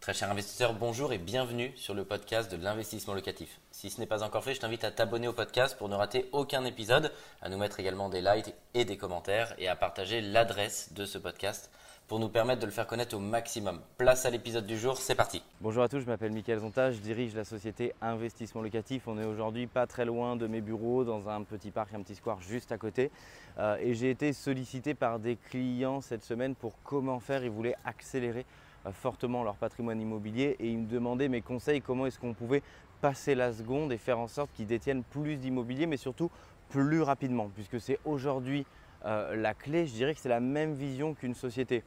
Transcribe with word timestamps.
Très 0.00 0.14
cher 0.14 0.30
investisseur, 0.30 0.72
bonjour 0.72 1.12
et 1.12 1.18
bienvenue 1.18 1.72
sur 1.76 1.92
le 1.92 2.06
podcast 2.06 2.50
de 2.50 2.56
l'investissement 2.56 3.12
locatif. 3.12 3.60
Si 3.70 3.90
ce 3.90 4.00
n'est 4.00 4.06
pas 4.06 4.22
encore 4.22 4.42
fait, 4.42 4.54
je 4.54 4.60
t'invite 4.60 4.82
à 4.82 4.90
t'abonner 4.90 5.28
au 5.28 5.34
podcast 5.34 5.76
pour 5.76 5.90
ne 5.90 5.94
rater 5.94 6.26
aucun 6.32 6.64
épisode, 6.64 7.12
à 7.42 7.50
nous 7.50 7.58
mettre 7.58 7.80
également 7.80 8.08
des 8.08 8.22
likes 8.22 8.54
et 8.72 8.86
des 8.86 8.96
commentaires 8.96 9.54
et 9.58 9.68
à 9.68 9.76
partager 9.76 10.22
l'adresse 10.22 10.94
de 10.94 11.04
ce 11.04 11.18
podcast 11.18 11.70
pour 12.08 12.18
nous 12.18 12.30
permettre 12.30 12.62
de 12.62 12.66
le 12.66 12.72
faire 12.72 12.86
connaître 12.86 13.14
au 13.14 13.20
maximum. 13.20 13.82
Place 13.98 14.24
à 14.24 14.30
l'épisode 14.30 14.66
du 14.66 14.78
jour, 14.78 14.96
c'est 14.96 15.14
parti. 15.14 15.42
Bonjour 15.60 15.82
à 15.82 15.88
tous, 15.90 16.00
je 16.00 16.06
m'appelle 16.06 16.32
Mickaël 16.32 16.60
Zonta, 16.60 16.92
je 16.92 17.00
dirige 17.00 17.34
la 17.34 17.44
société 17.44 17.92
Investissement 18.00 18.62
Locatif. 18.62 19.06
On 19.06 19.18
est 19.18 19.26
aujourd'hui 19.26 19.66
pas 19.66 19.86
très 19.86 20.06
loin 20.06 20.34
de 20.34 20.46
mes 20.46 20.62
bureaux, 20.62 21.04
dans 21.04 21.28
un 21.28 21.42
petit 21.42 21.70
parc, 21.70 21.92
un 21.92 22.00
petit 22.00 22.14
square 22.14 22.40
juste 22.40 22.72
à 22.72 22.78
côté. 22.78 23.10
Euh, 23.58 23.76
et 23.82 23.92
j'ai 23.92 24.08
été 24.08 24.32
sollicité 24.32 24.94
par 24.94 25.18
des 25.18 25.36
clients 25.36 26.00
cette 26.00 26.24
semaine 26.24 26.54
pour 26.54 26.72
comment 26.84 27.20
faire. 27.20 27.44
Ils 27.44 27.50
voulaient 27.50 27.76
accélérer 27.84 28.46
fortement 28.92 29.42
leur 29.42 29.56
patrimoine 29.56 30.00
immobilier 30.00 30.56
et 30.58 30.70
ils 30.70 30.78
me 30.78 30.86
demandaient 30.86 31.28
mes 31.28 31.42
conseils, 31.42 31.80
comment 31.80 32.06
est-ce 32.06 32.18
qu'on 32.18 32.34
pouvait 32.34 32.62
passer 33.00 33.34
la 33.34 33.52
seconde 33.52 33.92
et 33.92 33.98
faire 33.98 34.18
en 34.18 34.28
sorte 34.28 34.50
qu'ils 34.52 34.66
détiennent 34.66 35.02
plus 35.02 35.36
d'immobilier, 35.36 35.86
mais 35.86 35.96
surtout 35.96 36.30
plus 36.68 37.02
rapidement, 37.02 37.50
puisque 37.54 37.80
c'est 37.80 37.98
aujourd'hui 38.04 38.66
euh, 39.04 39.34
la 39.36 39.54
clé, 39.54 39.86
je 39.86 39.92
dirais 39.92 40.14
que 40.14 40.20
c'est 40.20 40.28
la 40.28 40.40
même 40.40 40.74
vision 40.74 41.14
qu'une 41.14 41.34
société. 41.34 41.82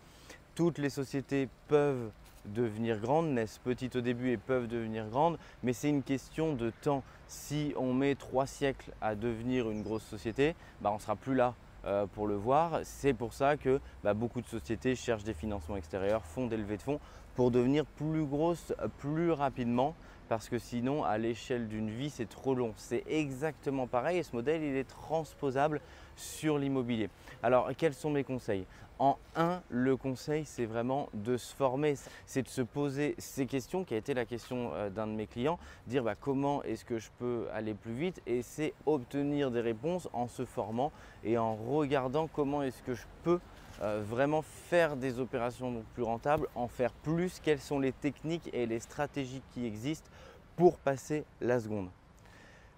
Toutes 0.56 0.78
les 0.78 0.90
sociétés 0.90 1.48
peuvent 1.68 2.12
devenir 2.46 3.00
grandes, 3.00 3.30
naissent 3.30 3.60
petites 3.64 3.96
au 3.96 4.02
début 4.02 4.32
et 4.32 4.38
peuvent 4.38 4.68
devenir 4.68 5.08
grandes, 5.10 5.38
mais 5.64 5.74
c'est 5.74 5.90
une 5.90 6.04
question 6.04 6.54
de 6.54 6.72
temps. 6.82 7.04
Si 7.28 7.74
on 7.78 7.94
met 7.94 8.16
trois 8.16 8.46
siècles 8.46 8.92
à 9.02 9.16
devenir 9.16 9.70
une 9.72 9.82
grosse 9.82 10.04
société, 10.04 10.56
bah 10.82 10.92
on 10.92 10.96
ne 10.96 11.02
sera 11.02 11.16
plus 11.16 11.36
là 11.36 11.56
euh, 11.86 12.06
pour 12.08 12.28
le 12.28 12.36
voir. 12.36 12.80
C'est 12.84 13.14
pour 13.14 13.34
ça 13.34 13.58
que 13.58 13.80
bah, 14.04 14.14
beaucoup 14.14 14.42
de 14.42 14.48
sociétés 14.48 14.96
cherchent 14.96 15.24
des 15.24 15.34
financements 15.34 15.78
extérieurs, 15.78 16.26
font 16.26 16.48
des 16.48 16.58
levées 16.58 16.78
de 16.78 16.82
fonds 16.82 17.00
pour 17.36 17.52
devenir 17.52 17.86
plus 17.86 18.26
grosses 18.26 18.74
plus 19.00 19.32
rapidement 19.32 19.96
parce 20.30 20.50
que 20.50 20.58
sinon 20.58 21.04
à 21.04 21.18
l'échelle 21.18 21.68
d'une 21.68 21.90
vie 21.90 22.10
c'est 22.10 22.30
trop 22.30 22.56
long. 22.56 22.74
C'est 22.78 23.04
exactement 23.08 23.88
pareil 23.88 24.20
et 24.20 24.24
ce 24.24 24.36
modèle 24.36 24.64
il 24.64 24.76
est 24.76 24.88
transposable 24.88 25.82
sur 26.16 26.58
l'immobilier. 26.58 27.10
Alors 27.42 27.70
quels 27.78 27.94
sont 27.94 28.12
mes 28.12 28.24
conseils? 28.24 28.66
En 29.04 29.18
un, 29.36 29.62
le 29.70 29.98
conseil 29.98 30.46
c'est 30.46 30.66
vraiment 30.66 31.10
de 31.14 31.36
se 31.36 31.54
former, 31.54 31.96
c'est 32.26 32.44
de 32.44 32.48
se 32.48 32.62
poser 32.62 33.16
ces 33.18 33.46
questions 33.48 33.84
qui 33.84 33.96
a 33.96 33.98
été 33.98 34.14
la 34.14 34.24
question 34.24 34.72
euh, 34.74 34.90
d'un 34.90 35.08
de 35.08 35.12
mes 35.12 35.28
clients, 35.28 35.60
dire 35.88 36.04
bah, 36.04 36.16
comment 36.16 36.64
est-ce 36.64 36.86
que 36.86 37.00
je 37.00 37.10
peux 37.20 37.48
aller 37.54 37.74
plus 37.74 37.92
vite 37.92 38.22
et 38.26 38.42
c'est 38.42 38.74
obtenir 38.86 39.52
des 39.52 39.60
réponses 39.60 40.08
en 40.14 40.30
se 40.30 40.46
formant 40.46 40.94
et 41.26 41.38
en 41.38 41.54
regardant 41.54 42.28
comment 42.28 42.64
est-ce 42.64 42.82
que 42.82 42.94
je 42.94 43.04
peux 43.24 43.42
euh, 43.82 44.02
vraiment 44.08 44.42
faire 44.42 44.96
des 44.96 45.20
opérations 45.20 45.84
plus 45.96 46.04
rentables, 46.04 46.48
en 46.56 46.70
faire 46.70 46.94
plus, 46.94 47.42
quelles 47.44 47.60
sont 47.60 47.80
les 47.80 47.92
techniques 47.92 48.50
et 48.54 48.66
les 48.66 48.80
stratégies 48.80 49.42
qui 49.54 49.66
existent 49.66 50.10
pour 50.56 50.78
passer 50.78 51.26
la 51.42 51.60
seconde. 51.60 51.90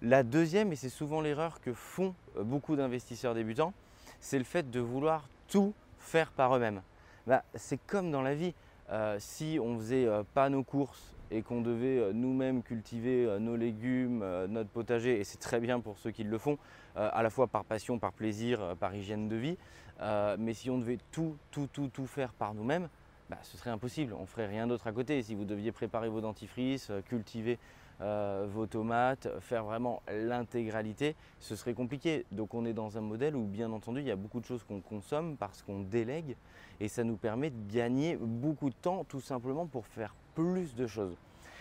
La 0.02 0.24
deuxième, 0.24 0.72
et 0.72 0.76
c'est 0.76 0.88
souvent 0.88 1.20
l'erreur 1.20 1.60
que 1.60 1.72
font 1.72 2.16
euh, 2.36 2.42
beaucoup 2.42 2.74
d'investisseurs 2.74 3.34
débutants, 3.36 3.72
c'est 4.18 4.38
le 4.38 4.44
fait 4.44 4.68
de 4.72 4.80
vouloir 4.80 5.28
tout 5.46 5.72
faire 6.06 6.30
par 6.30 6.56
eux-mêmes. 6.56 6.82
Bah, 7.26 7.42
c'est 7.54 7.78
comme 7.86 8.10
dans 8.10 8.22
la 8.22 8.34
vie. 8.34 8.54
Euh, 8.90 9.16
si 9.18 9.58
on 9.60 9.74
ne 9.74 9.78
faisait 9.80 10.08
pas 10.32 10.48
nos 10.48 10.62
courses 10.62 11.12
et 11.32 11.42
qu'on 11.42 11.60
devait 11.60 12.12
nous-mêmes 12.12 12.62
cultiver 12.62 13.38
nos 13.40 13.56
légumes, 13.56 14.24
notre 14.46 14.70
potager, 14.70 15.18
et 15.18 15.24
c'est 15.24 15.38
très 15.38 15.58
bien 15.58 15.80
pour 15.80 15.98
ceux 15.98 16.12
qui 16.12 16.22
le 16.22 16.38
font, 16.38 16.56
à 16.94 17.20
la 17.24 17.30
fois 17.30 17.48
par 17.48 17.64
passion, 17.64 17.98
par 17.98 18.12
plaisir, 18.12 18.76
par 18.78 18.94
hygiène 18.94 19.28
de 19.28 19.34
vie, 19.34 19.56
euh, 20.00 20.36
mais 20.38 20.54
si 20.54 20.70
on 20.70 20.78
devait 20.78 20.98
tout, 21.10 21.36
tout, 21.50 21.68
tout, 21.72 21.88
tout 21.88 22.06
faire 22.06 22.32
par 22.32 22.54
nous-mêmes, 22.54 22.88
bah, 23.28 23.38
ce 23.42 23.56
serait 23.56 23.70
impossible. 23.70 24.14
On 24.18 24.26
ferait 24.26 24.46
rien 24.46 24.66
d'autre 24.66 24.86
à 24.86 24.92
côté. 24.92 25.22
Si 25.22 25.34
vous 25.34 25.44
deviez 25.44 25.72
préparer 25.72 26.08
vos 26.08 26.20
dentifrices, 26.20 26.90
euh, 26.90 27.00
cultiver 27.00 27.58
euh, 28.00 28.46
vos 28.48 28.66
tomates, 28.66 29.28
faire 29.40 29.64
vraiment 29.64 30.02
l'intégralité, 30.08 31.16
ce 31.40 31.56
serait 31.56 31.74
compliqué. 31.74 32.26
Donc 32.30 32.54
on 32.54 32.64
est 32.66 32.74
dans 32.74 32.98
un 32.98 33.00
modèle 33.00 33.34
où 33.34 33.44
bien 33.44 33.72
entendu 33.72 34.00
il 34.00 34.06
y 34.06 34.10
a 34.10 34.16
beaucoup 34.16 34.38
de 34.38 34.44
choses 34.44 34.62
qu'on 34.64 34.80
consomme 34.80 35.36
parce 35.36 35.62
qu'on 35.62 35.80
délègue 35.80 36.36
et 36.78 36.88
ça 36.88 37.04
nous 37.04 37.16
permet 37.16 37.50
de 37.50 37.72
gagner 37.72 38.16
beaucoup 38.16 38.68
de 38.68 38.74
temps 38.74 39.04
tout 39.04 39.22
simplement 39.22 39.66
pour 39.66 39.86
faire 39.86 40.14
plus 40.34 40.74
de 40.74 40.86
choses. 40.86 41.16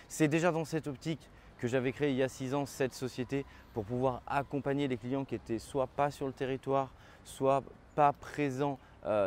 C'est 0.09 0.28
déjà 0.28 0.52
dans 0.52 0.66
cette 0.66 0.88
optique 0.88 1.30
que 1.58 1.68
j'avais 1.68 1.94
créé 1.94 2.12
il 2.12 2.18
y 2.18 2.24
a 2.24 2.28
six 2.28 2.54
ans 2.54 2.66
cette 2.66 2.94
société 2.94 3.46
pour 3.74 3.86
pouvoir 3.86 4.22
accompagner 4.28 4.90
les 4.90 4.98
clients 4.98 5.24
qui 5.24 5.36
étaient 5.36 5.58
soit 5.58 5.88
pas 5.88 6.12
sur 6.12 6.28
le 6.28 6.34
territoire, 6.34 6.92
soit 7.24 7.64
pas 7.96 8.12
présents 8.12 8.78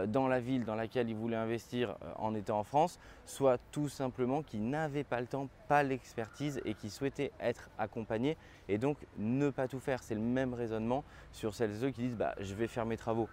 dans 0.06 0.28
la 0.28 0.41
ville 0.41 0.65
dans 0.65 0.75
laquelle 0.75 1.09
ils 1.09 1.16
voulaient 1.16 1.37
investir 1.37 1.91
euh, 1.91 2.12
en 2.16 2.34
étant 2.34 2.59
en 2.59 2.65
France, 2.65 2.99
soit 3.25 3.59
tout 3.71 3.89
simplement 3.89 4.43
qui 4.43 4.59
n'avaient 4.59 5.05
pas 5.05 5.21
le 5.21 5.27
temps, 5.27 5.49
pas 5.69 5.83
l'expertise 5.83 6.61
et 6.65 6.75
qui 6.75 6.91
souhaitaient 6.91 7.33
être 7.41 7.71
accompagnés 7.78 8.37
et 8.69 8.78
donc 8.78 8.97
ne 9.19 9.50
pas 9.50 9.69
tout 9.69 9.81
faire. 9.81 10.03
C'est 10.03 10.15
le 10.15 10.21
même 10.21 10.55
raisonnement 10.55 11.05
sur 11.33 11.55
celles 11.55 11.71
et 11.71 11.78
ceux 11.78 11.91
qui 11.91 12.03
disent 12.03 12.16
bah, 12.16 12.34
je 12.41 12.55
vais 12.55 12.66
faire 12.66 12.87
mes 12.87 12.97
travaux. 12.97 13.28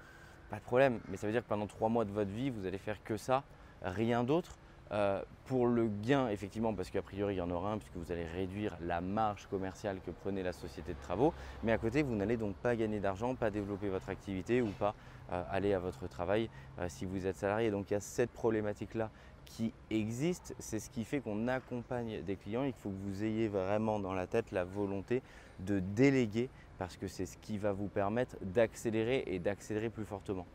Pas 0.49 0.57
de 0.57 0.63
problème, 0.63 0.99
mais 1.07 1.17
ça 1.17 1.25
veut 1.25 1.33
dire 1.33 1.43
que 1.43 1.49
pendant 1.49 1.67
trois 1.67 1.89
mois 1.89 2.05
de 2.05 2.11
votre 2.11 2.29
vie, 2.29 2.51
vous 2.51 2.65
allez 2.67 2.77
faire 2.77 3.03
que 3.03 3.17
ça, 3.17 3.43
rien 3.81 4.23
d'autre. 4.23 4.57
Euh, 4.91 5.21
pour 5.45 5.67
le 5.67 5.87
gain, 5.87 6.29
effectivement, 6.29 6.73
parce 6.73 6.89
qu'a 6.89 7.01
priori 7.01 7.35
il 7.35 7.37
y 7.37 7.41
en 7.41 7.49
aura 7.49 7.71
un, 7.71 7.77
puisque 7.77 7.95
vous 7.97 8.11
allez 8.11 8.25
réduire 8.25 8.77
la 8.81 9.01
marge 9.01 9.47
commerciale 9.47 9.99
que 10.05 10.11
prenait 10.11 10.43
la 10.43 10.53
société 10.53 10.93
de 10.93 10.99
travaux, 10.99 11.33
mais 11.63 11.71
à 11.71 11.77
côté, 11.77 12.03
vous 12.03 12.15
n'allez 12.15 12.37
donc 12.37 12.55
pas 12.55 12.75
gagner 12.75 12.99
d'argent, 12.99 13.35
pas 13.35 13.49
développer 13.49 13.89
votre 13.89 14.09
activité 14.09 14.61
ou 14.61 14.69
pas 14.69 14.93
euh, 15.31 15.43
aller 15.49 15.73
à 15.73 15.79
votre 15.79 16.07
travail 16.07 16.49
euh, 16.79 16.85
si 16.87 17.05
vous 17.05 17.25
êtes 17.25 17.37
salarié. 17.37 17.71
Donc 17.71 17.89
il 17.89 17.93
y 17.93 17.97
a 17.97 17.99
cette 17.99 18.31
problématique-là 18.31 19.09
qui 19.45 19.73
existe, 19.89 20.55
c'est 20.59 20.79
ce 20.79 20.89
qui 20.89 21.03
fait 21.03 21.19
qu'on 21.19 21.47
accompagne 21.47 22.21
des 22.23 22.35
clients. 22.35 22.63
Il 22.63 22.73
faut 22.73 22.89
que 22.89 22.95
vous 23.07 23.23
ayez 23.23 23.47
vraiment 23.47 23.99
dans 23.99 24.13
la 24.13 24.27
tête 24.27 24.51
la 24.51 24.63
volonté 24.63 25.21
de 25.59 25.79
déléguer 25.79 26.49
parce 26.77 26.97
que 26.97 27.07
c'est 27.07 27.25
ce 27.25 27.37
qui 27.37 27.57
va 27.57 27.71
vous 27.71 27.87
permettre 27.87 28.35
d'accélérer 28.41 29.23
et 29.27 29.39
d'accélérer 29.39 29.89
plus 29.89 30.05
fortement. 30.05 30.45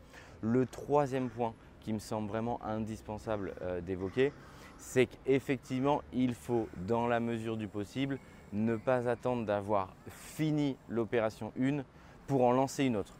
Le 0.41 0.65
troisième 0.65 1.29
point 1.29 1.53
qui 1.81 1.93
me 1.93 1.99
semble 1.99 2.27
vraiment 2.27 2.59
indispensable 2.63 3.53
euh, 3.61 3.81
d'évoquer, 3.81 4.31
c'est 4.77 5.07
qu'effectivement, 5.07 6.01
il 6.13 6.33
faut, 6.33 6.67
dans 6.87 7.07
la 7.07 7.19
mesure 7.19 7.57
du 7.57 7.67
possible, 7.67 8.17
ne 8.53 8.75
pas 8.75 9.07
attendre 9.09 9.45
d'avoir 9.45 9.93
fini 10.07 10.75
l'opération 10.89 11.51
1 11.59 11.83
pour 12.27 12.43
en 12.43 12.51
lancer 12.51 12.83
une 12.85 12.97
autre. 12.97 13.13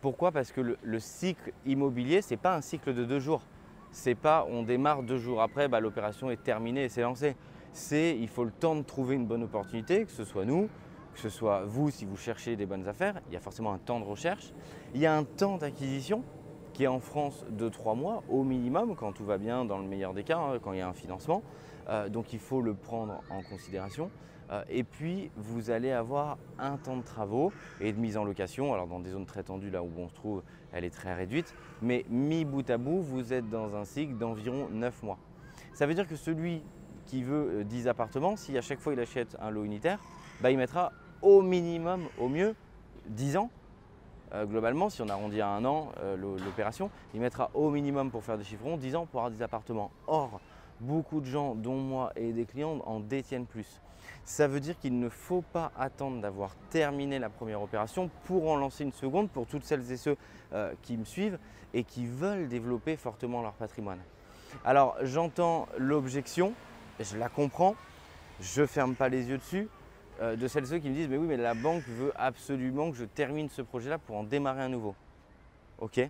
Pourquoi? 0.00 0.30
Parce 0.30 0.52
que 0.52 0.60
le, 0.60 1.00
cycle 1.00 1.52
immobilier, 1.66 2.22
ce 2.22 2.30
n'est 2.30 2.36
pas 2.36 2.54
un 2.54 2.60
cycle 2.60 2.94
de 2.94 3.04
deux 3.04 3.18
jours. 3.18 3.42
C'est 3.90 4.14
pas 4.14 4.46
on 4.48 4.62
démarre 4.62 5.02
deux 5.02 5.18
jours 5.18 5.42
après, 5.42 5.66
bah, 5.66 5.80
l'opération 5.80 6.30
est 6.30 6.42
terminée 6.42 6.84
et 6.84 6.88
c'est 6.88 7.02
lancé. 7.02 7.36
C'est 7.72 8.16
il 8.18 8.28
faut 8.28 8.44
le 8.44 8.50
temps 8.50 8.76
de 8.76 8.82
trouver 8.82 9.16
une 9.16 9.26
bonne 9.26 9.42
opportunité, 9.42 10.04
que 10.04 10.12
ce 10.12 10.24
soit 10.24 10.44
nous, 10.44 10.68
que 11.14 11.20
ce 11.20 11.28
soit 11.28 11.64
vous 11.64 11.90
si 11.90 12.04
vous 12.04 12.16
cherchez 12.16 12.54
des 12.54 12.66
bonnes 12.66 12.86
affaires. 12.86 13.20
Il 13.28 13.34
y 13.34 13.36
a 13.36 13.40
forcément 13.40 13.72
un 13.72 13.78
temps 13.78 13.98
de 13.98 14.04
recherche. 14.04 14.52
Il 14.94 15.00
y 15.00 15.06
a 15.06 15.16
un 15.16 15.24
temps 15.24 15.58
d'acquisition 15.58 16.22
qui 16.78 16.84
est 16.84 16.86
en 16.86 17.00
France 17.00 17.44
de 17.50 17.68
trois 17.68 17.96
mois 17.96 18.22
au 18.30 18.44
minimum, 18.44 18.94
quand 18.94 19.10
tout 19.10 19.24
va 19.24 19.36
bien, 19.36 19.64
dans 19.64 19.78
le 19.78 19.84
meilleur 19.84 20.14
des 20.14 20.22
cas, 20.22 20.38
hein, 20.38 20.60
quand 20.62 20.72
il 20.74 20.78
y 20.78 20.80
a 20.80 20.86
un 20.86 20.92
financement. 20.92 21.42
Euh, 21.88 22.08
donc 22.08 22.32
il 22.32 22.38
faut 22.38 22.62
le 22.62 22.72
prendre 22.72 23.20
en 23.30 23.42
considération. 23.42 24.12
Euh, 24.52 24.62
et 24.70 24.84
puis 24.84 25.32
vous 25.36 25.70
allez 25.70 25.90
avoir 25.90 26.38
un 26.56 26.76
temps 26.76 26.96
de 26.96 27.02
travaux 27.02 27.52
et 27.80 27.92
de 27.92 27.98
mise 27.98 28.16
en 28.16 28.22
location. 28.22 28.72
Alors 28.72 28.86
dans 28.86 29.00
des 29.00 29.10
zones 29.10 29.26
très 29.26 29.42
tendues, 29.42 29.70
là 29.70 29.82
où 29.82 29.90
on 29.98 30.08
se 30.08 30.14
trouve, 30.14 30.44
elle 30.72 30.84
est 30.84 30.94
très 30.94 31.14
réduite. 31.14 31.52
Mais 31.82 32.04
mis 32.10 32.44
bout 32.44 32.70
à 32.70 32.78
bout, 32.78 33.00
vous 33.00 33.32
êtes 33.32 33.50
dans 33.50 33.74
un 33.74 33.84
cycle 33.84 34.14
d'environ 34.14 34.68
9 34.70 35.02
mois. 35.02 35.18
Ça 35.74 35.84
veut 35.84 35.94
dire 35.94 36.06
que 36.06 36.14
celui 36.14 36.62
qui 37.06 37.24
veut 37.24 37.64
10 37.64 37.88
euh, 37.88 37.90
appartements, 37.90 38.36
si 38.36 38.56
à 38.56 38.62
chaque 38.62 38.78
fois 38.78 38.92
il 38.92 39.00
achète 39.00 39.36
un 39.40 39.50
lot 39.50 39.64
unitaire, 39.64 39.98
bah, 40.40 40.52
il 40.52 40.56
mettra 40.56 40.92
au 41.22 41.42
minimum, 41.42 42.02
au 42.20 42.28
mieux, 42.28 42.54
10 43.08 43.36
ans 43.36 43.50
euh, 44.34 44.44
globalement, 44.44 44.90
si 44.90 45.02
on 45.02 45.08
arrondit 45.08 45.40
à 45.40 45.48
un 45.48 45.64
an 45.64 45.92
euh, 46.00 46.16
l'opération, 46.44 46.90
il 47.14 47.20
mettra 47.20 47.50
au 47.54 47.70
minimum 47.70 48.10
pour 48.10 48.24
faire 48.24 48.38
des 48.38 48.44
chiffrons 48.44 48.76
10 48.76 48.96
ans 48.96 49.06
pour 49.06 49.20
avoir 49.20 49.30
des 49.30 49.42
appartements. 49.42 49.90
Or, 50.06 50.40
beaucoup 50.80 51.20
de 51.20 51.26
gens, 51.26 51.54
dont 51.54 51.76
moi 51.76 52.12
et 52.16 52.32
des 52.32 52.44
clients, 52.44 52.82
en 52.86 53.00
détiennent 53.00 53.46
plus. 53.46 53.80
Ça 54.24 54.46
veut 54.46 54.60
dire 54.60 54.78
qu'il 54.78 54.98
ne 54.98 55.08
faut 55.08 55.42
pas 55.42 55.72
attendre 55.78 56.20
d'avoir 56.20 56.54
terminé 56.70 57.18
la 57.18 57.30
première 57.30 57.62
opération 57.62 58.10
pour 58.24 58.50
en 58.50 58.56
lancer 58.56 58.84
une 58.84 58.92
seconde 58.92 59.30
pour 59.30 59.46
toutes 59.46 59.64
celles 59.64 59.90
et 59.90 59.96
ceux 59.96 60.16
euh, 60.52 60.72
qui 60.82 60.96
me 60.96 61.04
suivent 61.04 61.38
et 61.74 61.84
qui 61.84 62.06
veulent 62.06 62.48
développer 62.48 62.96
fortement 62.96 63.42
leur 63.42 63.52
patrimoine. 63.52 64.00
Alors 64.64 64.96
j'entends 65.02 65.68
l'objection, 65.78 66.52
je 67.00 67.16
la 67.16 67.28
comprends, 67.28 67.74
je 68.40 68.64
ferme 68.66 68.94
pas 68.94 69.08
les 69.08 69.28
yeux 69.28 69.38
dessus, 69.38 69.68
euh, 70.20 70.36
de 70.36 70.48
celles 70.48 70.66
ceux 70.66 70.78
qui 70.78 70.88
me 70.88 70.94
disent 70.94 71.08
mais 71.08 71.16
oui 71.16 71.26
mais 71.26 71.36
la 71.36 71.54
banque 71.54 71.84
veut 71.86 72.12
absolument 72.16 72.90
que 72.90 72.96
je 72.96 73.04
termine 73.04 73.48
ce 73.48 73.62
projet-là 73.62 73.98
pour 73.98 74.16
en 74.16 74.24
démarrer 74.24 74.62
un 74.62 74.68
nouveau. 74.68 74.94
Ok, 75.78 76.00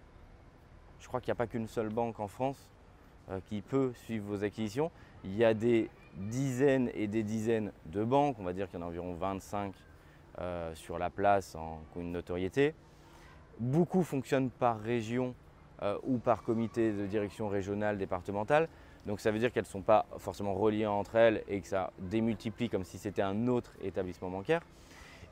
je 1.00 1.08
crois 1.08 1.20
qu'il 1.20 1.28
n'y 1.28 1.32
a 1.32 1.36
pas 1.36 1.46
qu'une 1.46 1.68
seule 1.68 1.90
banque 1.90 2.18
en 2.20 2.28
France 2.28 2.70
euh, 3.30 3.40
qui 3.46 3.60
peut 3.60 3.92
suivre 4.04 4.26
vos 4.26 4.44
acquisitions. 4.44 4.90
Il 5.24 5.36
y 5.36 5.44
a 5.44 5.52
des 5.52 5.90
dizaines 6.14 6.90
et 6.94 7.06
des 7.06 7.22
dizaines 7.22 7.70
de 7.86 8.02
banques, 8.02 8.36
on 8.38 8.44
va 8.44 8.52
dire 8.54 8.68
qu'il 8.68 8.78
y 8.78 8.82
en 8.82 8.86
a 8.86 8.88
environ 8.88 9.14
25 9.14 9.74
euh, 10.40 10.74
sur 10.74 10.98
la 10.98 11.10
place 11.10 11.54
en, 11.54 11.80
une 11.96 12.12
notoriété. 12.12 12.74
Beaucoup 13.60 14.02
fonctionnent 14.02 14.50
par 14.50 14.80
région 14.80 15.34
ou 16.02 16.18
par 16.18 16.42
comité 16.42 16.92
de 16.92 17.06
direction 17.06 17.48
régionale, 17.48 17.98
départementale. 17.98 18.68
Donc 19.06 19.20
ça 19.20 19.30
veut 19.30 19.38
dire 19.38 19.52
qu'elles 19.52 19.64
ne 19.64 19.68
sont 19.68 19.82
pas 19.82 20.06
forcément 20.18 20.54
reliées 20.54 20.86
entre 20.86 21.16
elles 21.16 21.42
et 21.48 21.60
que 21.60 21.68
ça 21.68 21.92
démultiplie 21.98 22.68
comme 22.68 22.84
si 22.84 22.98
c'était 22.98 23.22
un 23.22 23.46
autre 23.46 23.72
établissement 23.82 24.30
bancaire. 24.30 24.62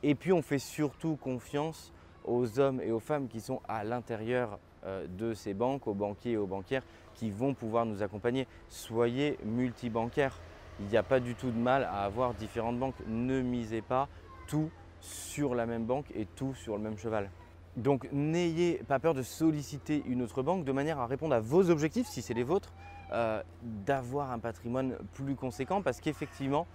Et 0.03 0.15
puis 0.15 0.33
on 0.33 0.43
fait 0.43 0.59
surtout 0.59 1.17
confiance 1.17 1.93
aux 2.25 2.59
hommes 2.59 2.81
et 2.81 2.91
aux 2.91 3.01
femmes 3.01 3.29
qui 3.29 3.41
sont 3.41 3.61
à 3.69 3.85
l'intérieur 3.85 4.59
euh, 4.85 5.07
de 5.07 5.35
ces 5.35 5.55
banques, 5.55 5.87
aux 5.87 5.95
banquiers 5.95 6.33
et 6.33 6.37
aux 6.37 6.47
banquières 6.47 6.83
qui 7.15 7.31
vont 7.31 7.55
pouvoir 7.55 7.87
nous 7.87 8.03
accompagner. 8.03 8.47
Soyez 8.69 9.39
multibancaires. 9.45 10.39
Il 10.81 10.87
n'y 10.87 10.97
a 10.97 11.03
pas 11.03 11.21
du 11.21 11.35
tout 11.35 11.51
de 11.51 11.59
mal 11.59 11.85
à 11.85 12.05
avoir 12.05 12.35
différentes 12.35 12.79
banques. 12.79 12.97
Ne 13.07 13.41
misez 13.41 13.81
pas 13.81 14.09
tout 14.47 14.71
sur 15.01 15.55
la 15.55 15.67
même 15.67 15.85
banque 15.85 16.07
et 16.15 16.27
tout 16.27 16.55
sur 16.55 16.77
le 16.77 16.83
même 16.83 16.99
cheval. 16.99 17.31
Donc 17.77 18.09
n'ayez 18.13 18.83
pas 18.89 18.99
peur 18.99 19.15
de 19.15 19.23
solliciter 19.23 20.03
une 20.07 20.23
autre 20.23 20.43
banque 20.43 20.65
de 20.65 20.73
manière 20.73 20.99
à 20.99 21.07
répondre 21.07 21.35
à 21.35 21.41
vos 21.41 21.71
objectifs, 21.71 22.07
si 22.07 22.23
c'est 22.23 22.35
les 22.35 22.43
vôtres, 22.43 22.73
euh, 23.13 23.41
d'avoir 23.63 24.33
un 24.33 24.39
patrimoine 24.39 24.97
plus 25.15 25.37
conséquent 25.37 25.81
parce 25.81 26.01
qu'effectivement, 26.01 26.67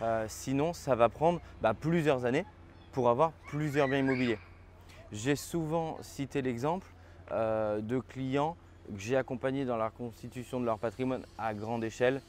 euh, 0.00 0.24
sinon 0.28 0.72
ça 0.72 0.94
va 0.94 1.08
prendre 1.08 1.40
bah, 1.60 1.74
plusieurs 1.74 2.24
années 2.24 2.46
pour 2.92 3.10
avoir 3.10 3.32
plusieurs 3.48 3.88
biens 3.88 3.98
immobiliers. 3.98 4.38
J'ai 5.12 5.36
souvent 5.36 5.98
cité 6.00 6.40
l'exemple 6.40 6.86
euh, 7.32 7.80
de 7.80 7.98
clients 7.98 8.56
que 8.88 8.98
j'ai 8.98 9.16
accompagnés 9.16 9.64
dans 9.64 9.76
la 9.76 9.90
constitution 9.90 10.58
de 10.58 10.64
leur 10.64 10.78
patrimoine 10.78 11.24
à 11.38 11.54
grande 11.54 11.84
échelle. 11.84 12.20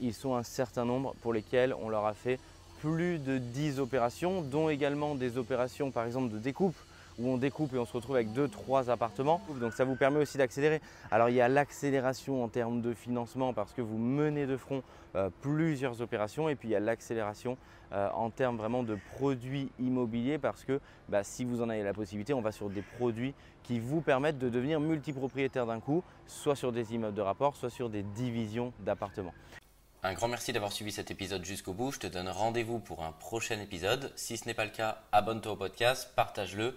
ils 0.00 0.14
sont 0.14 0.34
un 0.34 0.42
certain 0.42 0.84
nombre 0.84 1.14
pour 1.22 1.32
lesquels 1.32 1.74
on 1.74 1.88
leur 1.88 2.06
a 2.06 2.14
fait 2.14 2.40
plus 2.80 3.18
de 3.18 3.38
10 3.38 3.78
opérations, 3.78 4.42
dont 4.42 4.68
également 4.68 5.14
des 5.14 5.38
opérations 5.38 5.90
par 5.90 6.04
exemple 6.04 6.32
de 6.32 6.38
découpe 6.38 6.76
où 7.18 7.28
on 7.28 7.36
découpe 7.36 7.74
et 7.74 7.78
on 7.78 7.86
se 7.86 7.92
retrouve 7.92 8.16
avec 8.16 8.28
2-3 8.28 8.90
appartements. 8.90 9.40
Donc 9.60 9.72
ça 9.72 9.84
vous 9.84 9.96
permet 9.96 10.20
aussi 10.20 10.38
d'accélérer. 10.38 10.80
Alors 11.10 11.28
il 11.28 11.34
y 11.34 11.40
a 11.40 11.48
l'accélération 11.48 12.42
en 12.42 12.48
termes 12.48 12.80
de 12.80 12.94
financement 12.94 13.52
parce 13.52 13.72
que 13.72 13.82
vous 13.82 13.98
menez 13.98 14.46
de 14.46 14.56
front 14.56 14.82
euh, 15.14 15.30
plusieurs 15.40 16.02
opérations 16.02 16.48
et 16.48 16.56
puis 16.56 16.68
il 16.68 16.72
y 16.72 16.76
a 16.76 16.80
l'accélération 16.80 17.56
euh, 17.92 18.08
en 18.14 18.30
termes 18.30 18.56
vraiment 18.56 18.82
de 18.82 18.98
produits 19.16 19.70
immobiliers 19.78 20.38
parce 20.38 20.64
que 20.64 20.80
bah, 21.08 21.22
si 21.22 21.44
vous 21.44 21.62
en 21.62 21.68
avez 21.68 21.82
la 21.82 21.94
possibilité, 21.94 22.34
on 22.34 22.42
va 22.42 22.52
sur 22.52 22.68
des 22.68 22.82
produits 22.82 23.34
qui 23.62 23.78
vous 23.78 24.00
permettent 24.00 24.38
de 24.38 24.48
devenir 24.48 24.80
multipropriétaire 24.80 25.66
d'un 25.66 25.80
coup, 25.80 26.02
soit 26.26 26.56
sur 26.56 26.72
des 26.72 26.94
immeubles 26.94 27.16
de 27.16 27.22
rapport, 27.22 27.56
soit 27.56 27.70
sur 27.70 27.88
des 27.88 28.02
divisions 28.02 28.72
d'appartements. 28.80 29.34
Un 30.02 30.14
grand 30.14 30.28
merci 30.28 30.52
d'avoir 30.52 30.70
suivi 30.70 30.92
cet 30.92 31.10
épisode 31.10 31.44
jusqu'au 31.44 31.72
bout. 31.72 31.90
Je 31.90 31.98
te 31.98 32.06
donne 32.06 32.28
rendez-vous 32.28 32.78
pour 32.78 33.02
un 33.02 33.12
prochain 33.12 33.58
épisode. 33.60 34.12
Si 34.14 34.36
ce 34.36 34.46
n'est 34.46 34.54
pas 34.54 34.64
le 34.64 34.70
cas, 34.70 35.02
abonne-toi 35.10 35.52
au 35.52 35.56
podcast, 35.56 36.12
partage-le 36.14 36.76